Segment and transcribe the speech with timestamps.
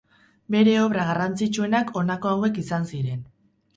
[0.55, 3.23] Bere obra garrantzitsuenak honako hauek izan ziren.